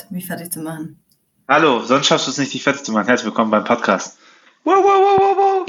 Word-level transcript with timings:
Zeit, 0.00 0.10
mich 0.10 0.26
fertig 0.26 0.52
zu 0.52 0.60
machen. 0.60 1.02
Hallo, 1.48 1.82
sonst 1.82 2.06
schaffst 2.06 2.26
du 2.26 2.30
es 2.30 2.38
nicht, 2.38 2.54
dich 2.54 2.62
fertig 2.62 2.84
zu 2.84 2.92
machen. 2.92 3.06
Herzlich 3.06 3.26
willkommen 3.26 3.50
beim 3.50 3.64
Podcast. 3.64 4.18
Wow, 4.64 4.76
wow, 4.76 4.84
wow, 4.84 5.18
wow, 5.18 5.36
wow. 5.36 5.66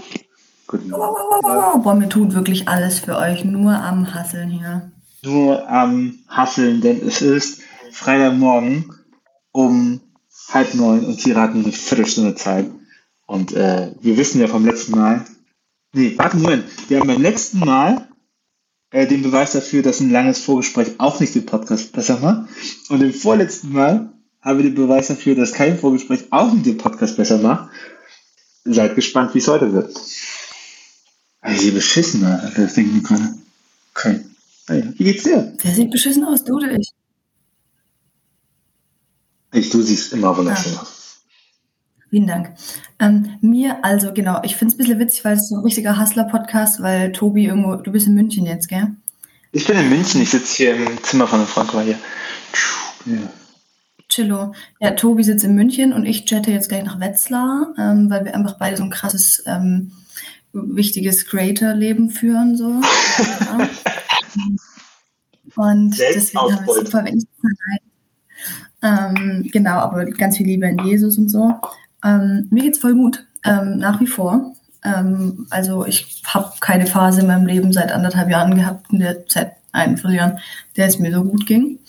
Guten 0.68 0.90
Morgen. 0.90 1.02
Wow, 1.02 1.44
wow, 1.44 1.74
wow, 1.74 1.84
Boah, 1.84 1.96
mir 1.96 2.10
tut 2.10 2.34
wirklich 2.34 2.68
alles 2.68 3.00
für 3.00 3.18
euch, 3.18 3.44
nur 3.44 3.74
am 3.74 4.14
Hasseln 4.14 4.50
hier. 4.50 4.92
Nur 5.24 5.68
am 5.68 6.20
Hasseln, 6.28 6.82
denn 6.82 7.08
es 7.08 7.22
ist 7.22 7.62
Freitagmorgen 7.92 8.94
um 9.52 10.02
halb 10.50 10.74
neun 10.76 11.06
und 11.06 11.20
hier 11.20 11.36
hatten 11.36 11.64
eine 11.64 11.72
Viertelstunde 11.72 12.36
Zeit. 12.36 12.70
Und 13.26 13.54
äh, 13.54 13.94
wir 14.02 14.18
wissen 14.18 14.42
ja 14.42 14.48
vom 14.48 14.66
letzten 14.66 14.94
Mal, 14.94 15.26
nee, 15.94 16.14
warte, 16.18 16.38
Moment, 16.38 16.66
wir 16.90 17.00
haben 17.00 17.08
beim 17.08 17.22
letzten 17.22 17.60
Mal 17.60 18.08
äh, 18.92 19.08
den 19.08 19.24
Beweis 19.24 19.54
dafür, 19.54 19.82
dass 19.82 20.00
ein 20.00 20.12
langes 20.12 20.44
Vorgespräch 20.44 21.00
auch 21.00 21.20
nicht 21.20 21.36
den 21.36 21.46
Podcast 21.46 21.92
besser 21.94 22.20
macht. 22.20 22.50
Und 22.90 23.02
im 23.02 23.14
vorletzten 23.14 23.72
Mal 23.72 24.14
haben 24.42 24.58
wir 24.58 24.64
den 24.64 24.76
Beweis 24.76 25.08
dafür, 25.08 25.36
dass 25.36 25.54
kein 25.54 25.78
Vorgespräch 25.78 26.26
auch 26.32 26.52
den 26.54 26.78
Podcast 26.78 27.18
besser 27.18 27.38
macht. 27.38 27.70
Seid 28.64 28.96
gespannt, 28.96 29.34
wie 29.34 29.40
es 29.40 29.48
heute 29.48 29.74
wird. 29.74 29.96
Also, 31.42 31.62
sie 31.62 31.72
beschissen, 31.72 32.24
Alter, 32.24 32.62
das 32.62 32.74
denken 32.76 32.96
wir 32.96 33.04
gerade. 33.04 33.36
Okay. 33.96 34.20
Wie 34.68 35.04
geht's 35.04 35.24
dir? 35.24 35.54
Wer 35.62 35.74
sieht 35.74 35.92
beschissen 35.92 36.24
aus? 36.24 36.44
Du 36.44 36.56
oder 36.56 36.72
ich? 36.72 36.92
Ich, 39.54 39.70
du 39.70 39.82
siehst 39.82 40.14
immer 40.14 40.36
wunderschön 40.38 40.78
aus. 40.78 41.22
Vielen 42.10 42.28
Dank. 42.28 42.54
Ähm, 43.00 43.38
mir, 43.42 43.84
also 43.84 44.14
genau, 44.14 44.42
ich 44.44 44.56
finde 44.56 44.74
es 44.74 44.76
ein 44.76 44.78
bisschen 44.78 45.00
witzig, 45.00 45.26
weil 45.26 45.38
es 45.38 45.50
so 45.50 45.56
ein 45.56 45.64
richtiger 45.64 46.00
Hustler-Podcast, 46.00 46.82
weil 46.82 47.12
Tobi 47.12 47.46
irgendwo, 47.46 47.76
du 47.76 47.92
bist 47.92 48.08
in 48.08 48.16
München 48.16 48.46
jetzt, 48.46 48.68
gell? 48.68 48.96
Ich 49.52 49.66
bin 49.66 49.78
in 49.78 49.90
München, 49.90 50.22
ich 50.22 50.30
sitze 50.30 50.56
hier 50.56 50.76
im 50.76 51.04
Zimmer 51.04 51.28
von 51.28 51.40
einem 51.40 51.48
Freund, 51.48 51.72
hier. 51.72 52.00
Ja. 53.06 53.18
Chillo. 54.12 54.54
Ja, 54.80 54.92
Tobi 54.92 55.24
sitzt 55.24 55.46
in 55.46 55.56
München 55.56 55.94
und 55.94 56.06
ich 56.06 56.30
jette 56.30 56.52
jetzt 56.52 56.70
gleich 56.70 56.84
nach 56.84 57.00
Wetzlar, 57.00 57.74
ähm, 57.78 58.10
weil 58.10 58.26
wir 58.26 58.36
einfach 58.36 58.58
beide 58.60 58.78
so 58.78 58.84
ein 58.84 58.90
krasses, 58.90 59.42
ähm, 59.48 59.94
wichtiges 60.54 61.26
Creator-Leben 61.26 62.10
führen, 62.10 62.58
so. 62.58 62.66
und 65.56 65.98
deswegen 65.98 66.40
habe 66.40 66.66
ich 66.68 66.86
super 66.86 67.06
wenig 67.06 67.24
Zeit. 67.24 67.82
Ähm, 68.84 69.48
genau, 69.52 69.78
aber 69.78 70.06
ganz 70.06 70.38
viel 70.38 70.48
Liebe 70.48 70.68
in 70.68 70.80
Jesus 70.86 71.18
und 71.18 71.30
so. 71.30 71.54
Ähm, 72.04 72.48
mir 72.52 72.64
geht's 72.64 72.80
voll 72.80 72.96
gut, 72.96 73.26
ähm, 73.46 73.78
nach 73.78 74.02
wie 74.02 74.08
vor. 74.08 74.54
Ähm, 74.84 75.48
also 75.52 75.86
ich 75.86 76.22
habe 76.26 76.52
keine 76.60 76.88
Phase 76.88 77.22
in 77.22 77.28
meinem 77.28 77.46
Leben 77.46 77.72
seit 77.72 77.92
anderthalb 77.92 78.30
Jahren 78.30 78.56
gehabt, 78.56 78.92
in 78.92 79.00
der 79.00 79.24
seit 79.28 79.54
ein 79.72 79.96
Jahren, 80.10 80.40
der 80.76 80.88
es 80.88 81.00
mir 81.00 81.14
so 81.14 81.24
gut 81.24 81.46
ging. 81.46 81.80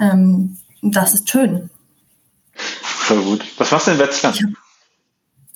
Ähm, 0.00 0.58
das 0.82 1.14
ist 1.14 1.30
schön. 1.30 1.70
Voll 2.54 3.22
gut. 3.22 3.44
Was 3.58 3.70
machst 3.70 3.86
du 3.86 3.92
in 3.92 3.98
Wetzlar? 3.98 4.34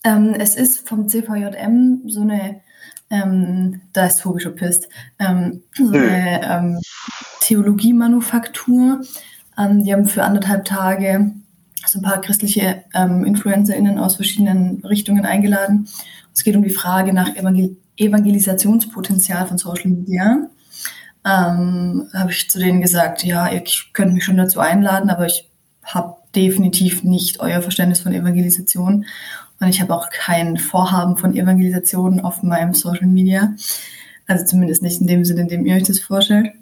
Ähm, 0.04 0.34
es 0.38 0.54
ist 0.54 0.88
vom 0.88 1.08
CVJM 1.08 2.02
so 2.06 2.20
eine, 2.20 2.60
ähm, 3.10 3.80
da 3.92 4.06
ist 4.06 4.20
Tobi 4.20 4.40
schon 4.40 4.54
pisst, 4.54 4.88
ähm, 5.18 5.62
so 5.74 5.88
eine 5.88 6.42
ähm, 6.44 6.80
Theologiemanufaktur. 7.40 9.00
Ähm, 9.58 9.84
die 9.84 9.92
haben 9.92 10.06
für 10.06 10.22
anderthalb 10.22 10.64
Tage 10.64 11.32
so 11.86 11.98
ein 11.98 12.02
paar 12.02 12.20
christliche 12.20 12.84
ähm, 12.94 13.24
InfluencerInnen 13.24 13.98
aus 13.98 14.16
verschiedenen 14.16 14.84
Richtungen 14.84 15.24
eingeladen. 15.24 15.88
Es 16.34 16.44
geht 16.44 16.56
um 16.56 16.62
die 16.62 16.70
Frage 16.70 17.12
nach 17.12 17.34
Evangel 17.36 17.76
Evangelisationspotenzial 17.98 19.46
von 19.46 19.56
Social 19.56 19.90
Media. 19.90 20.50
Ähm, 21.26 22.08
habe 22.14 22.30
ich 22.30 22.48
zu 22.48 22.60
denen 22.60 22.80
gesagt, 22.80 23.24
ja, 23.24 23.48
ihr 23.48 23.64
könnt 23.92 24.14
mich 24.14 24.24
schon 24.24 24.36
dazu 24.36 24.60
einladen, 24.60 25.10
aber 25.10 25.26
ich 25.26 25.50
habe 25.82 26.14
definitiv 26.36 27.02
nicht 27.02 27.40
euer 27.40 27.62
Verständnis 27.62 28.00
von 28.00 28.12
Evangelisation 28.12 29.06
und 29.58 29.68
ich 29.68 29.80
habe 29.80 29.94
auch 29.94 30.08
kein 30.10 30.56
Vorhaben 30.56 31.16
von 31.16 31.34
Evangelisation 31.34 32.20
auf 32.20 32.42
meinem 32.42 32.74
Social 32.74 33.06
Media. 33.06 33.54
Also 34.28 34.44
zumindest 34.44 34.82
nicht 34.82 35.00
in 35.00 35.06
dem 35.06 35.24
Sinne, 35.24 35.42
in 35.42 35.48
dem 35.48 35.66
ihr 35.66 35.74
euch 35.74 35.84
das 35.84 35.98
vorstellt. 35.98 36.52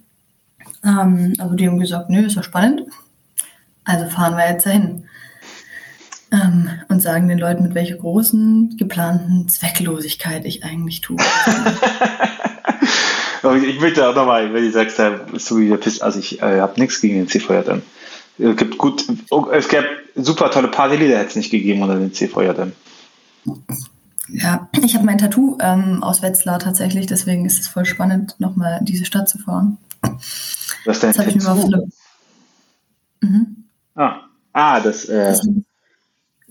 Ähm, 0.83 1.35
aber 1.39 1.57
die 1.57 1.67
haben 1.67 1.79
gesagt, 1.79 2.09
nö, 2.09 2.27
ist 2.27 2.37
ja 2.37 2.43
spannend. 2.43 2.83
Also 3.85 4.09
fahren 4.09 4.37
wir 4.37 4.49
jetzt 4.49 4.65
dahin. 4.65 5.05
Ähm, 6.31 6.71
und 6.89 7.03
sagen 7.03 7.29
den 7.29 7.39
Leuten, 7.39 7.63
mit 7.63 7.75
welcher 7.75 7.97
großen 7.97 8.77
geplanten 8.79 9.49
Zwecklosigkeit 9.49 10.45
ich 10.47 10.65
eigentlich 10.65 11.01
tue. 11.01 11.19
ich 13.53 13.81
möchte 13.81 14.09
auch 14.09 14.15
nochmal, 14.15 14.53
wenn 14.53 14.65
du 14.65 14.71
sagst, 14.71 14.97
so 14.97 15.59
wie 15.59 15.73
also 15.73 16.19
ich 16.19 16.41
äh, 16.41 16.61
habe 16.61 16.81
nichts 16.81 17.01
gegen 17.01 17.17
den 17.17 17.29
CVJM. 17.29 17.83
Es 18.39 18.57
gibt 18.57 18.79
gut, 18.79 19.05
es 19.53 19.69
gab 19.69 19.85
super 20.15 20.51
tolle 20.51 20.69
Partylieder, 20.69 21.19
hätte 21.19 21.31
es 21.31 21.37
nicht 21.37 21.51
gegeben 21.51 21.83
unter 21.83 21.97
den 21.97 22.13
CVJM. 22.13 22.73
Ja, 24.29 24.69
ich 24.83 24.95
habe 24.95 25.05
mein 25.05 25.19
Tattoo 25.19 25.59
ähm, 25.61 26.03
aus 26.03 26.23
Wetzlar 26.23 26.59
tatsächlich, 26.59 27.07
deswegen 27.07 27.45
ist 27.45 27.61
es 27.61 27.69
voll 27.69 27.85
spannend, 27.85 28.37
nochmal 28.39 28.79
in 28.81 28.87
diese 28.87 29.05
Stadt 29.05 29.29
zu 29.29 29.39
fahren. 29.39 29.79
Was 30.85 31.01
denn? 31.01 31.11
Das 31.11 31.19
habe 31.19 31.31
ich 31.31 31.37
mir 31.37 31.43
mal 31.43 31.87
mhm. 33.21 33.65
ah. 33.95 34.21
ah, 34.53 34.81
das, 34.81 35.05
äh, 35.07 35.27
das 35.27 35.47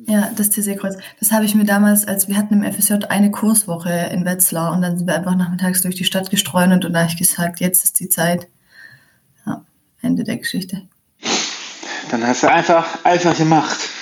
ja, 0.06 0.32
das 0.36 0.50
TC-Kreuz. 0.50 0.98
Das 1.20 1.32
habe 1.32 1.46
ich 1.46 1.56
mir 1.56 1.66
damals, 1.66 2.08
als 2.08 2.28
wir 2.28 2.38
hatten 2.38 2.62
im 2.62 2.74
FSJ 2.74 3.06
eine 3.10 3.32
Kurswoche 3.32 4.10
in 4.12 4.26
Wetzlar 4.26 4.74
und 4.74 4.82
dann 4.82 4.98
sind 4.98 5.08
wir 5.08 5.16
einfach 5.16 5.36
nachmittags 5.36 5.82
durch 5.82 5.96
die 5.96 6.04
Stadt 6.04 6.30
gestreunt 6.30 6.86
und 6.86 6.94
da 6.94 7.00
habe 7.00 7.10
ich 7.10 7.18
gesagt, 7.18 7.60
jetzt 7.60 7.84
ist 7.84 8.00
die 8.00 8.10
Zeit. 8.10 8.48
Ja, 9.46 9.64
Ende 10.02 10.24
der 10.24 10.38
Geschichte. 10.38 10.84
Dann 12.12 12.26
hast 12.26 12.44
du 12.44 12.52
einfach, 12.52 13.04
einfach 13.06 13.38
gemacht. 13.38 13.93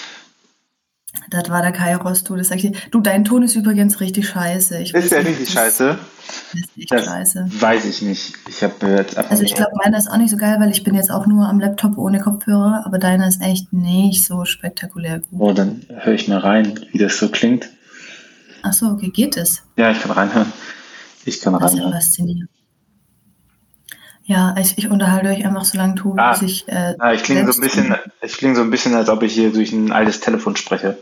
Das 1.30 1.50
war 1.50 1.62
der 1.62 1.72
Kairos, 1.72 2.24
du, 2.24 2.36
das 2.36 2.48
sag 2.48 2.58
ich 2.58 2.72
dir. 2.72 2.78
Du, 2.90 3.02
dein 3.02 3.26
Ton 3.26 3.44
ist 3.44 3.56
übrigens 3.56 4.00
richtig 4.00 4.30
scheiße. 4.30 4.80
Ich 4.80 4.94
ist 4.94 5.12
der 5.12 5.26
richtig 5.26 5.50
scheiße? 5.50 5.98
Ist 6.54 6.70
echt 6.78 6.92
das 6.92 7.06
scheiße. 7.06 7.48
Weiß 7.60 7.86
ich 7.86 8.02
nicht. 8.02 8.34
Ich 8.48 8.64
habe 8.64 8.88
jetzt 8.88 9.18
einfach 9.18 9.32
Also 9.32 9.44
ich 9.44 9.54
glaube, 9.54 9.72
meiner 9.84 9.98
ist 9.98 10.10
auch 10.10 10.18
nicht 10.18 10.30
so 10.30 10.38
geil, 10.38 10.58
weil 10.60 10.72
ich 10.72 10.84
bin 10.84 10.96
jetzt 10.96 11.12
auch 11.12 11.28
nur 11.28 11.48
am 11.48 11.60
Laptop 11.60 11.98
ohne 11.98 12.20
Kopfhörer, 12.20 12.84
aber 12.86 12.98
deiner 12.98 13.28
ist 13.28 13.42
echt 13.42 13.74
nicht 13.74 14.24
so 14.26 14.46
spektakulär 14.46 15.20
gut. 15.20 15.40
Oh, 15.40 15.54
dann 15.54 15.86
höre 15.90 16.14
ich 16.14 16.28
mal 16.30 16.40
rein, 16.40 16.80
wie 16.92 16.98
das 16.98 17.18
so 17.18 17.30
klingt. 17.30 17.70
Ach 18.64 18.74
so, 18.74 18.88
okay, 18.88 19.10
geht 19.10 19.36
es? 19.36 19.64
Ja, 19.76 19.92
ich 19.92 20.02
kann 20.02 20.12
reinhören. 20.12 20.52
Ich 21.26 21.42
kann 21.42 21.54
das 21.54 21.74
reinhören. 21.74 21.92
Das 21.92 22.06
ist 22.06 22.18
ja 22.18 22.24
faszinierend. 22.24 22.50
Ja, 24.32 24.56
ich, 24.58 24.78
ich 24.78 24.90
unterhalte 24.90 25.28
euch 25.28 25.46
einfach 25.46 25.66
so 25.66 25.78
lange, 25.78 25.96
tu, 25.96 26.16
ah, 26.16 26.32
bis 26.32 26.42
ich. 26.42 26.68
Äh, 26.70 26.96
ah, 27.00 27.12
ich 27.12 27.22
klinge 27.22 27.52
so 27.52 27.60
ein 27.60 27.62
bisschen, 27.62 27.94
ich 28.22 28.38
klinge 28.38 28.56
so 28.56 28.62
ein 28.62 28.70
bisschen, 28.70 28.96
als 28.96 29.10
ob 29.10 29.24
ich 29.24 29.34
hier 29.34 29.52
durch 29.52 29.74
ein 29.74 29.92
altes 29.92 30.22
Telefon 30.22 30.56
spreche. 30.56 30.98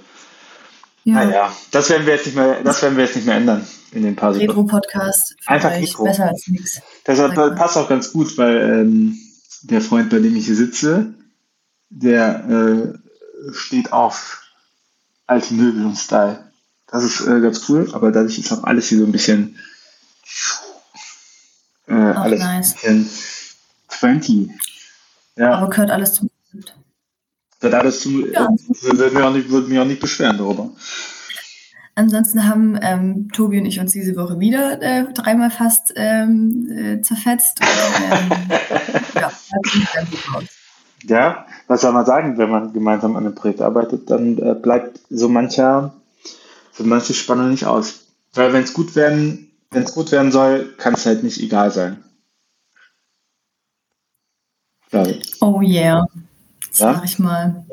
Ja. 1.03 1.13
Naja, 1.13 1.53
das 1.69 1.91
werden 1.91 2.07
wir 2.07 2.15
jetzt 2.15 2.25
nicht 2.25 2.35
mehr, 2.35 2.63
das 2.63 2.81
werden 2.81 2.97
wir 2.97 3.03
jetzt 3.03 3.15
nicht 3.15 3.27
mehr 3.27 3.35
ändern 3.35 3.67
in 3.91 4.01
den 4.01 4.15
paar 4.15 4.33
Sekunden. 4.33 4.51
Retro-Podcast. 4.51 5.35
Einfach 5.45 5.69
Retro. 5.69 6.05
Besser 6.05 6.29
als 6.29 6.47
nichts. 6.47 6.81
Das 7.03 7.19
passt 7.55 7.77
auch 7.77 7.87
ganz 7.87 8.11
gut, 8.11 8.35
weil 8.39 8.57
ähm, 8.57 9.15
der 9.61 9.81
Freund, 9.81 10.09
bei 10.09 10.17
dem 10.17 10.35
ich 10.35 10.47
hier 10.47 10.55
sitze, 10.55 11.13
der 11.91 12.49
äh, 12.49 13.53
steht 13.53 13.93
auf 13.93 14.41
alte 15.27 15.53
Möbel 15.53 15.85
und 15.85 15.97
Style. 15.97 16.51
Das 16.87 17.03
ist 17.03 17.21
äh, 17.27 17.39
ganz 17.41 17.69
cool, 17.69 17.89
aber 17.91 18.11
dadurch 18.11 18.39
ist 18.39 18.51
auch 18.51 18.63
alles 18.63 18.87
hier 18.87 18.97
so 18.97 19.05
ein 19.05 19.11
bisschen 19.11 19.55
äh, 21.89 21.93
alles 21.93 22.39
nice. 22.39 22.73
bisschen 22.73 23.09
20. 23.89 24.49
Ja. 25.35 25.55
Aber 25.55 25.69
gehört 25.69 25.91
alles 25.91 26.13
zum 26.13 26.29
das 27.59 27.73
alles 27.73 27.99
zu, 27.99 28.25
ja. 28.27 28.45
äh, 28.45 28.97
würde, 28.97 29.15
mich 29.15 29.23
auch 29.23 29.33
nicht, 29.33 29.49
würde 29.49 29.67
mich 29.67 29.79
auch 29.79 29.85
nicht 29.85 29.99
beschweren 29.99 30.37
darüber. 30.37 30.69
Ansonsten 31.95 32.47
haben 32.47 32.79
ähm, 32.81 33.29
Tobi 33.33 33.59
und 33.59 33.65
ich 33.65 33.81
uns 33.81 33.91
diese 33.91 34.15
Woche 34.15 34.39
wieder 34.39 34.81
äh, 34.81 35.11
dreimal 35.13 35.51
fast 35.51 35.91
ähm, 35.97 36.69
äh, 36.71 37.01
zerfetzt. 37.01 37.59
Und, 37.59 38.03
ähm, 38.09 38.31
ja, 39.15 39.31
ja, 41.03 41.45
was 41.67 41.81
soll 41.81 41.91
man 41.91 42.05
sagen, 42.05 42.37
wenn 42.37 42.49
man 42.49 42.71
gemeinsam 42.71 43.17
an 43.17 43.25
einem 43.25 43.35
Projekt 43.35 43.61
arbeitet, 43.61 44.09
dann 44.09 44.37
äh, 44.37 44.55
bleibt 44.55 45.01
so 45.09 45.27
mancher, 45.27 45.93
so 46.71 46.85
manche 46.85 47.13
Spannung 47.13 47.51
nicht 47.51 47.65
aus. 47.65 48.05
Weil 48.33 48.53
wenn 48.53 48.63
es 48.63 48.73
gut 48.73 48.95
werden, 48.95 49.48
wenn 49.71 49.83
es 49.83 49.93
gut 49.93 50.11
werden 50.11 50.31
soll, 50.31 50.75
kann 50.77 50.93
es 50.93 51.05
halt 51.05 51.23
nicht 51.23 51.39
egal 51.39 51.71
sein. 51.71 52.03
Ja. 54.91 55.05
Oh 55.41 55.61
yeah. 55.61 56.07
Sag 56.71 57.03
ich 57.05 57.19
mal. 57.19 57.65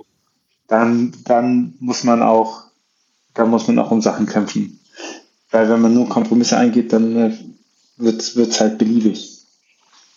Dann, 0.69 1.15
dann 1.25 1.75
muss 1.81 2.05
man 2.05 2.23
auch, 2.23 2.65
dann 3.35 3.51
muss 3.51 3.67
man 3.67 3.79
auch 3.79 3.91
um 3.91 4.03
Sachen 4.03 4.27
kämpfen. 4.27 4.81
Weil 5.51 5.69
wenn 5.71 5.81
man 5.81 5.95
nur 5.95 6.09
Kompromisse 6.09 6.59
eingeht, 6.59 6.93
dann 6.93 7.17
äh, 7.17 7.39
wird 7.97 8.21
es 8.21 8.61
halt 8.61 8.79
beliebig. 8.79 9.47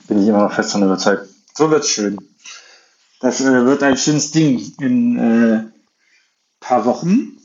Bin 0.08 0.22
ich 0.22 0.28
immer 0.28 0.44
noch 0.44 0.54
fest 0.54 0.70
davon 0.70 0.88
überzeugt. 0.88 1.30
So 1.54 1.70
wird 1.70 1.84
es 1.84 1.92
schön. 1.92 2.18
Das 3.22 3.42
äh, 3.42 3.66
wird 3.66 3.84
ein 3.84 3.98
schönes 3.98 4.32
Ding 4.32 4.74
in 4.80 5.18
äh, 5.18 5.64
paar 6.60 6.86
Wochen. 6.86 7.39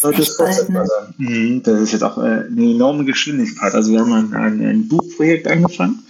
Das 0.00 0.18
ist, 0.18 0.38
bald, 0.38 0.68
ne? 0.68 0.84
mhm, 1.18 1.62
das 1.62 1.80
ist 1.80 1.92
jetzt 1.92 2.02
auch 2.02 2.18
äh, 2.18 2.44
eine 2.46 2.70
enorme 2.70 3.04
Geschwindigkeit. 3.04 3.74
Also 3.74 3.92
wir 3.92 4.00
haben 4.00 4.12
ein, 4.12 4.34
ein, 4.34 4.64
ein 4.64 4.88
Buchprojekt 4.88 5.46
angefangen. 5.46 6.02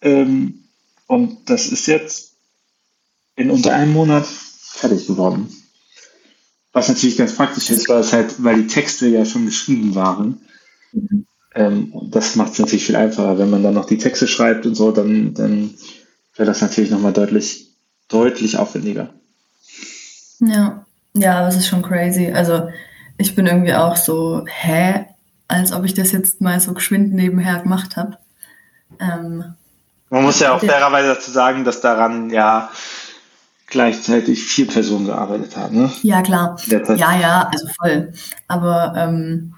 Ähm, 0.00 0.64
und 1.06 1.48
das 1.48 1.68
ist 1.68 1.86
jetzt 1.86 2.32
in 3.36 3.50
unter 3.50 3.72
einem 3.74 3.92
Monat 3.92 4.26
fertig 4.26 5.06
geworden. 5.06 5.48
Was 6.72 6.88
natürlich 6.88 7.16
ganz 7.16 7.34
praktisch 7.34 7.70
ist, 7.70 7.88
weil 7.88 8.00
es 8.00 8.12
halt, 8.12 8.42
weil 8.44 8.62
die 8.62 8.66
Texte 8.66 9.08
ja 9.08 9.24
schon 9.24 9.46
geschrieben 9.46 9.94
waren. 9.94 10.40
Mhm. 10.92 11.26
Ähm, 11.54 11.92
das 12.10 12.36
macht 12.36 12.52
es 12.52 12.58
natürlich 12.58 12.86
viel 12.86 12.96
einfacher. 12.96 13.38
Wenn 13.38 13.50
man 13.50 13.62
dann 13.62 13.74
noch 13.74 13.86
die 13.86 13.98
Texte 13.98 14.28
schreibt 14.28 14.66
und 14.66 14.74
so, 14.74 14.92
dann, 14.92 15.34
dann 15.34 15.74
wäre 16.36 16.46
das 16.46 16.60
natürlich 16.60 16.90
nochmal 16.90 17.12
deutlich, 17.12 17.68
deutlich 18.08 18.58
aufwendiger. 18.58 19.14
Ja, 20.40 20.84
ja, 21.14 21.42
das 21.42 21.56
ist 21.56 21.66
schon 21.66 21.82
crazy. 21.82 22.30
Also 22.30 22.68
ich 23.18 23.34
bin 23.34 23.46
irgendwie 23.46 23.74
auch 23.74 23.96
so, 23.96 24.44
hä? 24.48 25.06
Als 25.48 25.72
ob 25.72 25.84
ich 25.84 25.94
das 25.94 26.12
jetzt 26.12 26.40
mal 26.40 26.60
so 26.60 26.72
geschwind 26.72 27.12
nebenher 27.12 27.60
gemacht 27.60 27.96
habe. 27.96 28.16
Ähm, 29.00 29.54
Man 30.10 30.22
muss 30.22 30.40
ja 30.40 30.54
auch 30.54 30.60
fairerweise 30.60 31.08
dazu 31.08 31.30
sagen, 31.30 31.64
dass 31.64 31.80
daran 31.80 32.30
ja 32.30 32.70
gleichzeitig 33.66 34.44
vier 34.44 34.66
Personen 34.66 35.06
gearbeitet 35.06 35.56
haben. 35.56 35.82
Ne? 35.82 35.92
Ja, 36.02 36.22
klar. 36.22 36.58
Ja, 36.66 37.18
ja, 37.18 37.50
also 37.52 37.68
voll. 37.78 38.12
Aber 38.46 38.94
ähm, 38.96 39.54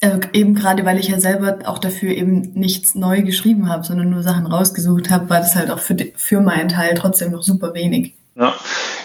äh, 0.00 0.20
eben 0.32 0.54
gerade, 0.54 0.84
weil 0.84 0.98
ich 0.98 1.08
ja 1.08 1.20
selber 1.20 1.58
auch 1.64 1.78
dafür 1.78 2.10
eben 2.10 2.52
nichts 2.54 2.94
neu 2.94 3.22
geschrieben 3.22 3.68
habe, 3.68 3.84
sondern 3.84 4.10
nur 4.10 4.22
Sachen 4.22 4.46
rausgesucht 4.46 5.10
habe, 5.10 5.30
war 5.30 5.38
das 5.38 5.54
halt 5.56 5.70
auch 5.70 5.78
für, 5.78 5.96
für 6.16 6.40
meinen 6.40 6.68
Teil 6.68 6.94
trotzdem 6.94 7.32
noch 7.32 7.42
super 7.42 7.74
wenig. 7.74 8.14
Ja, 8.34 8.54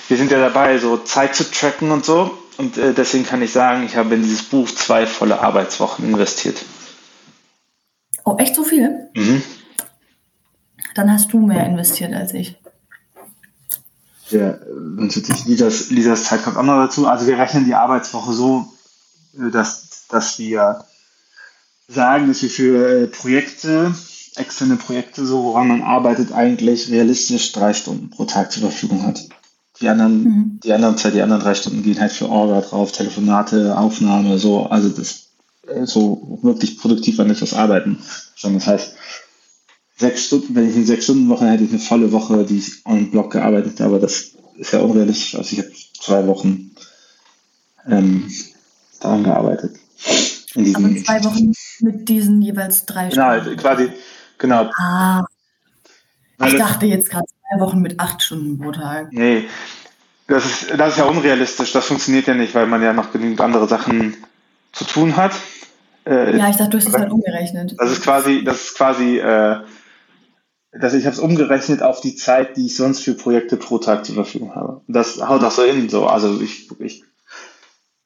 wir 0.07 0.17
sind 0.17 0.31
ja 0.31 0.39
dabei, 0.39 0.77
so 0.77 0.97
Zeit 0.97 1.35
zu 1.35 1.49
tracken 1.49 1.91
und 1.91 2.05
so. 2.05 2.37
Und 2.59 2.77
äh, 2.77 2.93
deswegen 2.93 3.25
kann 3.25 3.41
ich 3.41 3.53
sagen, 3.53 3.85
ich 3.85 3.95
habe 3.95 4.15
in 4.15 4.21
dieses 4.21 4.43
Buch 4.43 4.69
zwei 4.69 5.07
volle 5.07 5.39
Arbeitswochen 5.39 6.03
investiert. 6.03 6.57
Oh, 8.25 8.35
echt 8.37 8.53
so 8.53 8.65
viel? 8.65 9.09
Mhm. 9.15 9.41
Dann 10.93 11.09
hast 11.09 11.31
du 11.31 11.39
mehr 11.39 11.65
investiert 11.65 12.13
als 12.13 12.33
ich. 12.33 12.57
Ja, 14.29 14.57
natürlich, 14.97 15.45
Lisas, 15.45 15.89
Lisas 15.89 16.25
Zeit 16.25 16.43
kommt 16.43 16.57
auch 16.57 16.63
noch 16.63 16.75
dazu. 16.75 17.07
Also 17.07 17.27
wir 17.27 17.37
rechnen 17.37 17.63
die 17.63 17.75
Arbeitswoche 17.75 18.33
so, 18.33 18.65
äh, 19.37 19.51
dass, 19.51 20.07
dass 20.09 20.37
wir 20.37 20.83
sagen, 21.87 22.27
dass 22.27 22.41
wir 22.41 22.49
für 22.49 23.03
äh, 23.03 23.07
Projekte, 23.07 23.95
externe 24.35 24.75
Projekte, 24.75 25.25
so 25.25 25.45
woran 25.45 25.69
man 25.69 25.81
arbeitet, 25.81 26.33
eigentlich 26.33 26.91
realistisch 26.91 27.53
drei 27.53 27.73
Stunden 27.73 28.09
pro 28.09 28.25
Tag 28.25 28.51
zur 28.51 28.63
Verfügung 28.63 29.07
hat. 29.07 29.29
Die 29.81 29.87
anderen, 29.87 30.23
mhm. 30.23 30.59
die 30.63 30.73
anderen 30.73 30.97
Zeit, 30.97 31.13
die 31.13 31.21
anderen 31.21 31.41
drei 31.41 31.55
Stunden 31.55 31.83
gehen 31.83 31.99
halt 31.99 32.11
für 32.11 32.29
Orga 32.29 32.61
drauf, 32.61 32.91
Telefonate, 32.91 33.77
Aufnahme, 33.77 34.37
so, 34.37 34.65
also 34.65 34.89
das 34.89 35.29
äh, 35.67 35.85
so 35.85 36.39
wirklich 36.41 36.77
produktiv 36.77 37.19
an 37.19 37.29
etwas 37.29 37.53
arbeiten. 37.53 37.99
Schon 38.35 38.55
das 38.55 38.67
heißt, 38.67 38.95
sechs 39.97 40.25
Stunden, 40.25 40.55
wenn 40.55 40.69
ich 40.69 40.75
in 40.75 40.85
sechs 40.85 41.05
Stunden 41.05 41.29
Woche 41.29 41.47
hätte 41.47 41.63
ich 41.63 41.69
eine 41.71 41.79
volle 41.79 42.11
Woche, 42.11 42.45
die 42.45 42.57
ich 42.57 42.85
on 42.85 43.11
Block 43.11 43.31
gearbeitet 43.31 43.79
habe, 43.79 43.99
das 43.99 44.31
ist 44.57 44.73
ja 44.73 44.79
unrealistisch. 44.79 45.35
Also 45.35 45.53
ich 45.53 45.59
habe 45.59 45.71
zwei 46.01 46.27
Wochen 46.27 46.71
ähm, 47.87 48.29
daran 48.99 49.23
gearbeitet. 49.23 49.77
Aber 50.55 50.95
zwei 50.95 51.23
Wochen 51.23 51.53
mit 51.81 52.09
diesen 52.09 52.41
jeweils 52.41 52.85
drei 52.85 53.09
genau, 53.09 53.33
Stunden. 53.33 53.49
Genau, 53.49 53.61
quasi, 53.61 53.89
genau. 54.37 54.69
Ah, 54.77 55.23
ich 56.47 56.55
dachte 56.55 56.85
jetzt 56.85 57.09
gerade 57.09 57.25
zwei 57.25 57.59
Wochen 57.59 57.79
mit 57.79 57.99
acht 57.99 58.21
Stunden 58.21 58.59
pro 58.59 58.71
Tag. 58.71 59.11
Nee, 59.11 59.47
das 60.27 60.45
ist, 60.45 60.77
das 60.77 60.91
ist 60.91 60.97
ja 60.97 61.05
unrealistisch. 61.05 61.71
Das 61.71 61.85
funktioniert 61.85 62.27
ja 62.27 62.33
nicht, 62.33 62.53
weil 62.55 62.67
man 62.67 62.81
ja 62.81 62.93
noch 62.93 63.11
genügend 63.11 63.41
andere 63.41 63.67
Sachen 63.67 64.15
zu 64.71 64.85
tun 64.85 65.17
hat. 65.17 65.33
Äh, 66.05 66.37
ja, 66.37 66.49
ich 66.49 66.55
dachte, 66.55 66.71
du 66.71 66.77
hast 66.77 66.87
es 66.87 66.93
halt 66.93 67.11
umgerechnet. 67.11 67.75
Das 67.77 67.91
ist 67.91 68.03
quasi, 68.03 68.43
das 68.43 68.61
ist 68.61 68.75
quasi 68.75 69.17
äh, 69.17 69.57
dass 70.71 70.93
ich 70.93 71.05
habe 71.05 71.15
es 71.15 71.19
umgerechnet 71.19 71.81
auf 71.81 72.01
die 72.01 72.15
Zeit, 72.15 72.55
die 72.55 72.67
ich 72.67 72.75
sonst 72.75 73.03
für 73.03 73.13
Projekte 73.13 73.57
pro 73.57 73.79
Tag 73.79 74.05
zur 74.05 74.15
Verfügung 74.15 74.55
habe. 74.55 74.81
Das 74.87 75.19
haut 75.21 75.43
auch 75.43 75.51
so 75.51 75.63
hin. 75.63 75.89
So. 75.89 76.05
Also 76.05 76.39
ich, 76.41 76.69
ich 76.79 77.03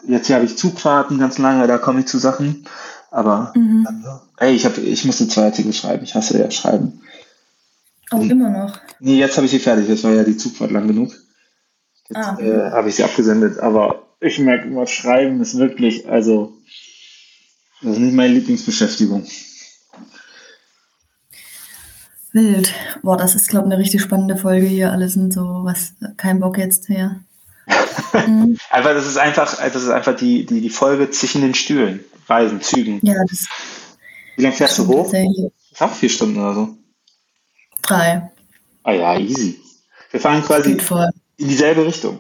jetzt 0.08 0.28
hier 0.28 0.38
habe 0.38 0.46
ich 0.46 0.58
Zugfahrten 0.58 1.20
ganz 1.20 1.38
lange, 1.38 1.68
da 1.68 1.78
komme 1.78 2.02
ich 2.02 2.06
zu 2.08 2.20
Sachen. 2.20 2.66
Aber 3.12 3.52
mhm. 3.56 3.84
dann, 3.84 4.22
ey, 4.38 4.54
ich, 4.54 4.66
hab, 4.66 4.78
ich 4.78 5.06
musste 5.06 5.28
zwei 5.28 5.46
Artikel 5.46 5.74
schreiben. 5.74 6.04
Ich 6.04 6.16
hasse 6.16 6.40
ja 6.40 6.50
Schreiben. 6.50 7.02
Auch 8.14 8.20
Und, 8.20 8.30
immer 8.30 8.50
noch. 8.52 8.80
Nee, 9.00 9.18
jetzt 9.18 9.38
habe 9.38 9.46
ich 9.46 9.52
sie 9.52 9.60
fertig. 9.60 9.88
Das 9.88 10.04
war 10.04 10.12
ja 10.12 10.24
die 10.24 10.38
Zugfahrt 10.38 10.70
lang 10.70 10.88
genug. 10.88 11.12
Jetzt 12.10 12.18
ah. 12.18 12.38
äh, 12.40 12.72
habe 12.72 12.90
ich 12.90 12.96
sie 12.96 13.04
abgesendet. 13.04 13.58
Aber 13.60 14.04
ich 14.20 14.38
merke 14.38 14.68
immer, 14.68 14.86
Schreiben 14.86 15.42
ist 15.42 15.58
wirklich, 15.58 16.08
also, 16.08 16.54
das 17.82 17.94
ist 17.94 18.00
nicht 18.00 18.14
meine 18.14 18.36
Lieblingsbeschäftigung. 18.36 19.26
Wild. 22.34 22.72
Boah, 23.02 23.18
das 23.18 23.34
ist, 23.34 23.50
glaube 23.50 23.68
ich, 23.68 23.74
eine 23.74 23.82
richtig 23.82 24.02
spannende 24.02 24.38
Folge 24.38 24.68
hier. 24.68 24.92
Alle 24.92 25.10
sind 25.10 25.34
so, 25.34 25.62
was, 25.64 25.94
kein 26.18 26.40
Bock 26.40 26.60
jetzt 26.60 26.90
her. 26.90 27.20
mhm. 28.28 28.58
einfach, 28.70 28.94
das 28.94 29.08
ist 29.08 29.18
einfach, 29.18 29.58
das 29.58 29.76
ist 29.84 29.90
einfach 29.90 30.16
die, 30.16 30.46
die, 30.46 30.62
die 30.62 30.70
Folge 30.70 31.10
zwischen 31.10 31.42
den 31.42 31.56
Stühlen, 31.56 32.02
Reisen, 32.28 32.62
Zügen. 32.62 33.00
Ja, 33.02 33.16
das. 33.28 33.48
Wie 34.36 34.44
lange 34.44 34.56
fährst 34.56 34.78
du 34.78 34.88
hoch? 34.88 35.12
Das 35.12 35.22
ist 35.72 35.82
auch 35.82 35.94
vier 35.94 36.10
Stunden 36.10 36.38
oder 36.38 36.54
so. 36.54 36.78
Drei. 37.84 38.32
Ah 38.84 38.92
ja, 38.92 39.18
easy. 39.18 39.60
Wir 40.12 40.20
fahren 40.20 40.44
quasi 40.44 40.78
in 41.38 41.48
dieselbe 41.48 41.86
Richtung. 41.86 42.20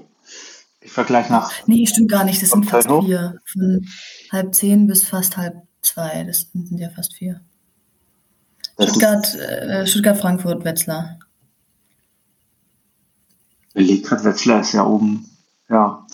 Ich 0.81 0.91
fahre 0.91 1.07
gleich 1.07 1.29
nach. 1.29 1.51
Nee, 1.65 1.85
stimmt 1.85 2.11
gar 2.11 2.23
nicht. 2.25 2.41
Das 2.41 2.49
sind 2.49 2.69
fast 2.69 2.89
hoch. 2.89 3.05
vier. 3.05 3.39
Von 3.45 3.87
halb 4.31 4.53
zehn 4.53 4.87
bis 4.87 5.05
fast 5.05 5.37
halb 5.37 5.55
zwei. 5.81 6.23
Das 6.25 6.47
sind 6.53 6.77
ja 6.77 6.89
fast 6.89 7.15
vier. 7.15 7.41
Stuttgart, 8.79 9.35
äh, 9.35 9.85
Stuttgart, 9.87 10.17
Frankfurt, 10.19 10.65
Wetzlar. 10.65 11.19
Belgrad, 13.73 14.23
Wetzlar 14.23 14.61
ist 14.61 14.73
ja 14.73 14.85
oben. 14.85 15.29
Ja. 15.69 16.05